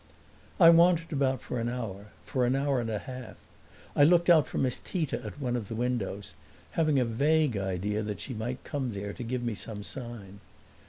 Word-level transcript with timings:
I 0.59 0.71
wandered 0.71 1.13
about 1.13 1.43
for 1.43 1.59
an 1.59 1.69
hour 1.69 2.07
for 2.25 2.47
an 2.47 2.55
hour 2.55 2.81
and 2.81 2.89
a 2.89 2.97
half. 2.97 3.35
I 3.95 4.03
looked 4.03 4.31
out 4.31 4.47
for 4.47 4.57
Miss 4.57 4.79
Tita 4.79 5.23
at 5.23 5.39
one 5.39 5.55
of 5.55 5.67
the 5.67 5.75
windows, 5.75 6.33
having 6.71 6.97
a 6.99 7.05
vague 7.05 7.55
idea 7.55 8.01
that 8.01 8.19
she 8.19 8.33
might 8.33 8.63
come 8.63 8.93
there 8.93 9.13
to 9.13 9.23
give 9.23 9.43
me 9.43 9.53
some 9.53 9.83
sign. 9.83 10.39